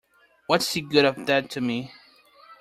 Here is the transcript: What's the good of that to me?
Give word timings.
What's 0.47 0.73
the 0.73 0.81
good 0.81 1.05
of 1.05 1.27
that 1.27 1.51
to 1.51 1.61
me? 1.61 1.91